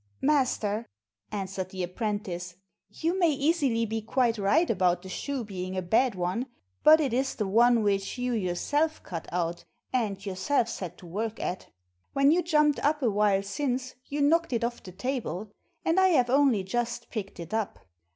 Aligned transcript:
"Master," 0.23 0.87
answered 1.31 1.69
the 1.69 1.83
apprentice, 1.83 2.55
"you 2.89 3.19
may 3.19 3.29
easily 3.29 3.85
be 3.85 4.01
quite 4.01 4.39
right 4.39 4.67
about 4.67 5.03
the 5.03 5.09
shoe 5.09 5.43
being 5.43 5.77
a 5.77 5.83
bad 5.83 6.15
one, 6.15 6.47
but 6.83 6.99
it 6.99 7.13
is 7.13 7.35
the 7.35 7.45
one 7.47 7.83
which 7.83 8.17
you 8.17 8.33
yourself 8.33 9.03
cut 9.03 9.27
out, 9.31 9.63
and 9.93 10.25
yourself 10.25 10.67
set 10.67 10.97
to 10.97 11.05
work 11.05 11.39
at. 11.39 11.69
When 12.13 12.31
you 12.31 12.41
jumped 12.41 12.79
up 12.79 13.03
a 13.03 13.11
while 13.11 13.43
since, 13.43 13.93
you 14.05 14.21
knocked 14.23 14.53
it 14.53 14.63
off 14.63 14.81
the 14.81 14.91
table, 14.91 15.51
and 15.85 15.99
I 15.99 16.07
have 16.07 16.31
only 16.31 16.63
just 16.63 17.11
picked 17.11 17.39
it 17.39 17.53
up. 17.53 17.77